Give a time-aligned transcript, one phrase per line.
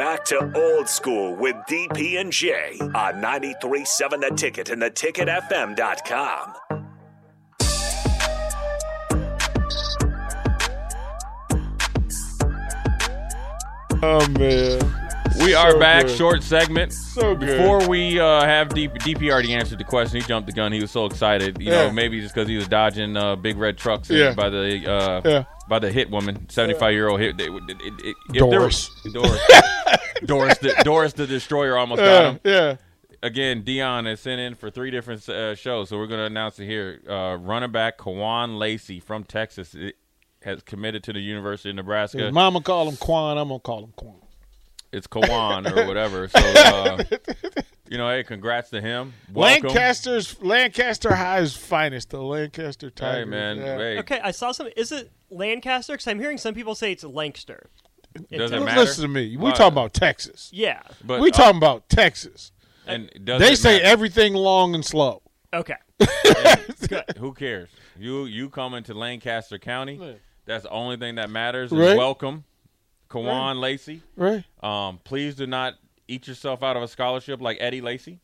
[0.00, 6.54] Back to old school with DP and J on 93.7 The Ticket and theticketfm.com.
[14.02, 14.99] Oh man.
[15.44, 16.06] We are So back.
[16.06, 16.16] good.
[16.16, 16.92] Short segment.
[16.92, 17.58] So good.
[17.58, 20.72] Before we uh, have D- DP already answered the question, he jumped the gun.
[20.72, 21.60] He was so excited.
[21.60, 21.86] You Yeah.
[21.86, 24.34] know, maybe just because he was dodging uh, big red trucks Yeah.
[24.34, 25.44] by the uh, Yeah.
[25.68, 27.40] by the hit woman, seventy five year old hit.
[27.40, 28.90] It, it, it, it, if there Doris.
[29.04, 29.40] was- Doris.
[30.24, 30.58] Doris.
[30.58, 32.40] The, Doris the destroyer almost got him.
[32.44, 32.76] yeah.
[33.22, 36.58] Again, Dion has sent in for three different uh, shows, so we're going to announce
[36.58, 37.02] it here.
[37.06, 39.96] Uh, running back Kewan Lacy from Texas it,
[40.42, 42.18] has committed to the University of Nebraska.
[42.18, 43.36] His mama call him Quan.
[43.36, 44.14] I'm gonna call him Quan.
[44.92, 46.28] It's Kewan or whatever.
[46.28, 47.02] So, uh,
[47.88, 49.12] you know, hey, congrats to him.
[49.32, 49.68] Welcome.
[49.68, 53.18] Lancaster's Lancaster High's finest, the Lancaster Tigers.
[53.18, 53.56] Hey, man.
[53.58, 53.76] Yeah.
[53.78, 54.68] Hey, Okay, I saw some.
[54.76, 55.92] Is it Lancaster?
[55.92, 57.70] Because I'm hearing some people say it's Lancaster.
[58.30, 58.80] does it Well, matter?
[58.80, 59.36] Listen to me.
[59.36, 59.50] We Why?
[59.52, 60.50] talking about Texas.
[60.52, 60.82] Yeah.
[61.04, 62.50] But, we uh, talking about Texas.
[62.86, 63.84] and does They it say matter?
[63.84, 65.22] everything long and slow.
[65.52, 65.76] Okay.
[67.18, 67.68] Who cares?
[67.98, 70.16] You you come into Lancaster County.
[70.46, 71.70] That's the only thing that matters.
[71.70, 71.96] Right.
[71.96, 72.44] Welcome,
[73.10, 74.02] Kewan Lacy.
[74.16, 74.44] Right.
[74.62, 75.74] Um, please do not
[76.08, 78.20] eat yourself out of a scholarship like Eddie Lacy.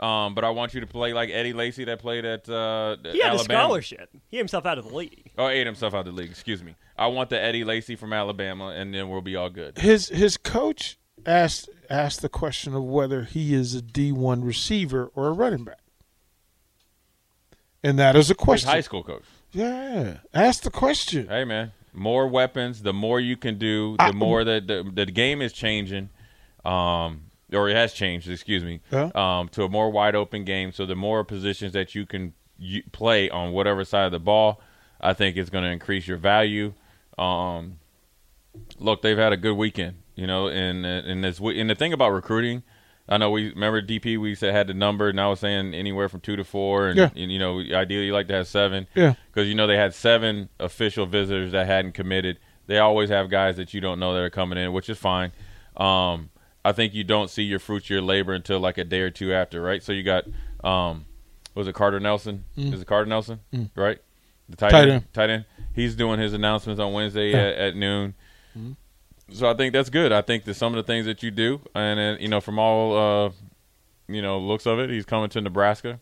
[0.00, 3.20] Um, but I want you to play like Eddie Lacy that played at uh, He
[3.20, 3.38] had Alabama.
[3.38, 4.08] a scholarship.
[4.28, 5.30] He ate himself out of the league.
[5.38, 6.30] Oh, ate himself out of the league.
[6.30, 6.74] Excuse me.
[6.98, 9.78] I want the Eddie Lacy from Alabama, and then we'll be all good.
[9.78, 15.10] His his coach asked asked the question of whether he is a D one receiver
[15.14, 15.78] or a running back.
[17.84, 18.70] And that is a question.
[18.70, 19.24] high school coach.
[19.52, 20.18] Yeah.
[20.34, 21.28] Ask the question.
[21.28, 25.06] Hey man, more weapons, the more you can do, the I- more that the, the
[25.06, 26.08] game is changing,
[26.64, 28.30] um, or it has changed.
[28.30, 29.10] Excuse me, Yeah.
[29.14, 30.72] um, to a more wide open game.
[30.72, 34.60] So the more positions that you can you, play on whatever side of the ball,
[35.00, 36.74] I think it's going to increase your value.
[37.18, 37.78] Um,
[38.78, 42.10] look, they've had a good weekend, you know, and and this and the thing about
[42.12, 42.62] recruiting.
[43.08, 44.18] I know we remember DP.
[44.18, 46.96] We said had the number, and I was saying anywhere from two to four, and,
[46.98, 47.10] Yeah.
[47.16, 49.14] and you know, ideally you like to have seven Yeah.
[49.32, 52.38] because you know they had seven official visitors that hadn't committed.
[52.68, 55.32] They always have guys that you don't know that are coming in, which is fine.
[55.76, 56.30] Um,
[56.64, 59.10] I think you don't see your fruits of your labor until like a day or
[59.10, 59.82] two after, right?
[59.82, 60.24] So you got,
[60.62, 61.04] um,
[61.56, 62.44] was it Carter Nelson?
[62.56, 63.40] Is it Carter Nelson?
[63.74, 63.98] Right,
[64.48, 64.70] the tight, Mm.
[64.70, 64.90] Tight end.
[64.92, 65.12] end.
[65.12, 65.44] Tight end.
[65.74, 67.38] He's doing his announcements on Wednesday Yeah.
[67.38, 68.14] at, at noon.
[69.34, 70.12] So I think that's good.
[70.12, 72.58] I think that some of the things that you do, and uh, you know, from
[72.58, 73.30] all uh,
[74.08, 76.00] you know looks of it, he's coming to Nebraska.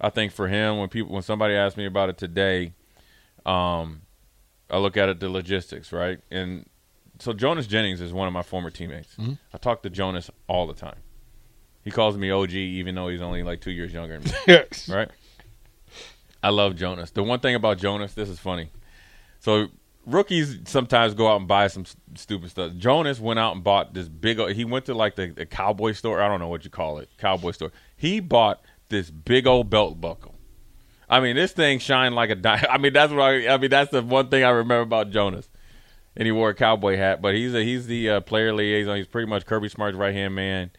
[0.00, 2.72] I think for him, when people when somebody asked me about it today,
[3.46, 4.02] um,
[4.70, 6.18] I look at it the logistics, right?
[6.30, 6.66] And
[7.18, 9.16] so Jonas Jennings is one of my former teammates.
[9.54, 10.96] I talk to Jonas all the time.
[11.84, 14.88] He calls me OG, even though he's only like two years younger than me Yes.
[14.88, 15.08] right?
[16.42, 17.10] I love Jonas.
[17.12, 18.70] The one thing about Jonas, this is funny.
[19.40, 19.68] So
[20.06, 22.72] rookies sometimes go out and buy some stupid stuff.
[22.76, 24.38] Jonas went out and bought this big.
[24.40, 26.20] o- He went to like the, the cowboy store.
[26.20, 27.72] I don't know what you call it, cowboy store.
[27.96, 30.34] He bought this big old belt buckle.
[31.08, 32.66] I mean, this thing shined like a diamond.
[32.70, 33.48] I mean, that's what I.
[33.54, 35.48] I mean, that's the one thing I remember about Jonas.
[36.14, 38.96] And he wore a cowboy hat, but he's a, he's the uh, player liaison.
[38.98, 40.70] He's pretty much Kirby Smart's right hand man.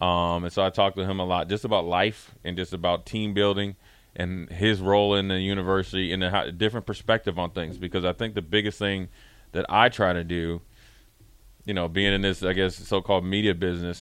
[0.00, 3.04] Um, and so I talked to him a lot, just about life and just about
[3.04, 3.76] team building
[4.16, 7.78] and his role in the university and a different perspective on things.
[7.78, 9.08] Because I think the biggest thing
[9.52, 10.60] that I try to do,
[11.64, 13.99] you know, being in this, I guess, so-called media business,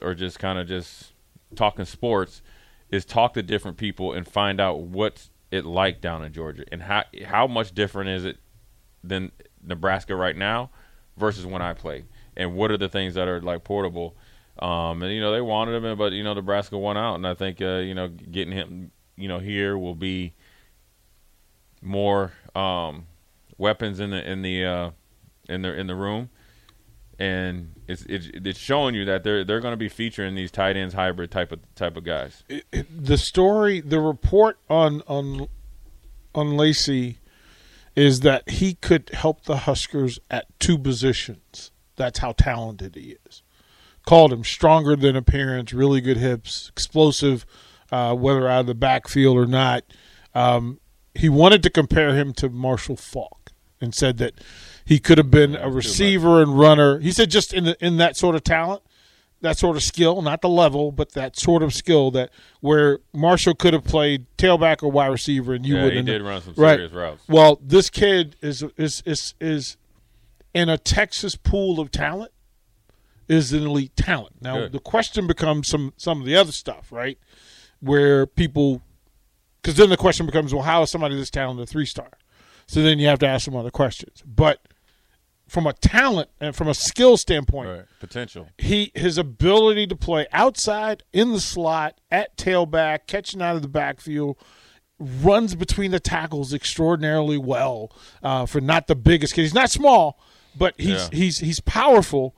[0.00, 1.12] Or just kind of just
[1.54, 2.42] talking sports
[2.90, 6.82] is talk to different people and find out what's it like down in Georgia and
[6.82, 8.38] how how much different is it
[9.02, 9.32] than
[9.64, 10.70] Nebraska right now
[11.16, 12.06] versus when I played
[12.36, 14.14] and what are the things that are like portable?
[14.58, 17.34] Um, and you know they wanted him but you know Nebraska won out and I
[17.34, 20.34] think uh, you know getting him you know here will be
[21.80, 23.06] more um,
[23.56, 24.90] weapons in the in the uh,
[25.48, 26.30] in the in the room
[27.18, 30.76] and it's it's, it's showing you that they're they're going to be featuring these tight
[30.76, 32.44] ends hybrid type of type of guys.
[32.48, 35.48] It, it, the story, the report on on
[36.34, 37.18] on Lacy
[37.96, 41.72] is that he could help the Huskers at two positions.
[41.96, 43.42] That's how talented he is.
[44.06, 47.44] Called him stronger than appearance, really good hips, explosive,
[47.90, 49.82] uh, whether out of the backfield or not.
[50.32, 50.78] Um,
[51.14, 53.50] he wanted to compare him to Marshall Faulk
[53.80, 54.34] and said that
[54.88, 56.98] he could have been a receiver and runner.
[56.98, 58.82] He said just in the, in that sort of talent,
[59.42, 62.30] that sort of skill, not the level, but that sort of skill that
[62.62, 66.08] where Marshall could have played tailback or wide receiver, and you yeah, wouldn't.
[66.08, 67.00] he did run some serious right.
[67.02, 67.22] routes.
[67.28, 69.76] Well, this kid is is is is
[70.54, 72.32] in a Texas pool of talent
[73.28, 74.36] is an elite talent.
[74.40, 74.72] Now Good.
[74.72, 77.18] the question becomes some some of the other stuff, right?
[77.80, 78.80] Where people,
[79.60, 82.08] because then the question becomes, well, how is somebody this talented a three star?
[82.66, 84.62] So then you have to ask some other questions, but
[85.48, 87.84] from a talent and from a skill standpoint, right.
[88.00, 88.48] potential.
[88.58, 93.68] He his ability to play outside in the slot at tailback, catching out of the
[93.68, 94.36] backfield,
[94.98, 97.90] runs between the tackles extraordinarily well
[98.22, 99.42] uh, for not the biggest kid.
[99.42, 100.20] He's not small,
[100.56, 101.08] but he's Yeah.
[101.12, 102.36] he's he's powerful.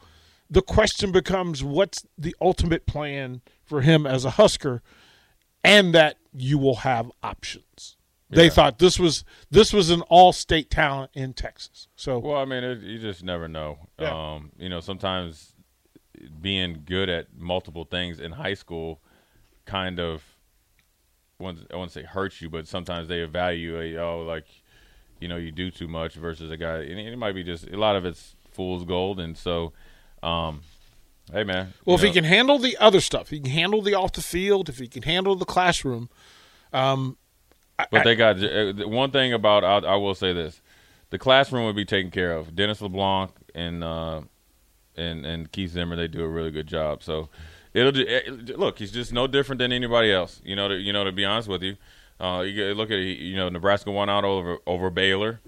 [0.49, 4.83] The question becomes, what's the ultimate plan for him as a Husker,
[5.63, 7.97] and that you will have options.
[8.31, 8.51] They Yeah.
[8.51, 11.89] thought this was this was an all-state talent in Texas.
[11.97, 13.79] So Well, I mean, it, you just never know.
[13.99, 14.35] Yeah.
[14.35, 15.55] Um, you know, sometimes
[16.41, 19.01] being good at multiple things in high school
[19.65, 20.23] kind of,
[21.41, 24.47] I wouldn't say hurts you, but sometimes they evaluate, oh, like,
[25.21, 26.79] you know, you do too much versus a guy.
[26.83, 29.73] And it might be just a lot of it's fool's gold, and so,
[30.23, 30.61] um,
[31.33, 31.73] hey, man.
[31.85, 34.69] Well, if he can handle the other stuff, he can handle the off the field.
[34.69, 36.11] If he can handle the classroom,
[36.73, 37.17] um,
[37.91, 40.61] But I- they got uh, one thing about I, I will say this:
[41.11, 42.55] the classroom would be taken care of.
[42.57, 44.23] Dennis LeBlanc and uh,
[44.97, 47.03] and and Keith Zimmer they do a really good job.
[47.03, 47.29] So
[47.75, 48.79] it'll ju- it, look.
[48.79, 50.41] He's just no different than anybody else.
[50.45, 50.69] You know.
[50.69, 51.05] To, you know.
[51.05, 51.77] To be honest with you,
[52.21, 55.41] uh, you look at you know Nebraska won out over over Baylor,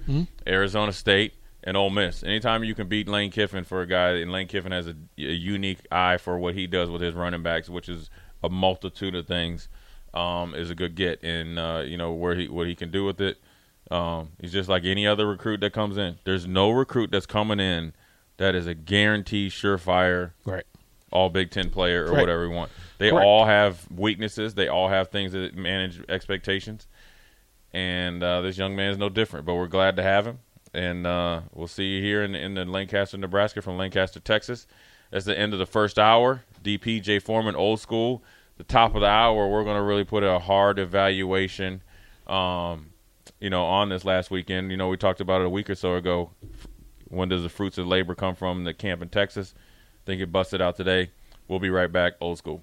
[0.46, 1.34] Arizona State.
[1.64, 2.24] And Ole Miss.
[2.24, 5.22] Anytime you can beat Lane Kiffin for a guy, and Lane Kiffin has a, a
[5.32, 8.10] unique eye for what he does with his running backs, which is
[8.42, 9.68] a multitude of things
[10.14, 13.04] um, is a good get, and uh, you know where he what he can do
[13.04, 13.38] with it.
[13.90, 16.18] Um, he's just like any other recruit that comes in.
[16.24, 17.92] There's no recruit that's coming in
[18.38, 20.64] that is a guaranteed surefire right.
[21.10, 22.20] all Big Ten player or Right.
[22.20, 22.70] whatever we want.
[22.98, 23.26] They Correct.
[23.26, 24.54] all have weaknesses.
[24.54, 26.86] They all have things that manage expectations,
[27.72, 29.46] and uh, this young man is no different.
[29.46, 30.38] But we're glad to have him,
[30.72, 34.66] and uh, we'll see you here in, in the Lancaster, Nebraska, from Lancaster, Texas.
[35.10, 36.44] That's the end of the first hour.
[36.62, 38.22] DP J Foreman, old school.
[38.58, 41.82] The top of the hour, we're going to really put a hard evaluation.
[42.26, 42.92] Um,
[43.42, 44.70] you know, on this last weekend.
[44.70, 46.30] You know, we talked about it a week or so ago.
[47.08, 48.64] When does the fruits of labor come from?
[48.64, 49.52] The camp in Texas.
[49.56, 51.10] I think it busted out today.
[51.48, 52.14] We'll be right back.
[52.20, 52.62] Old school.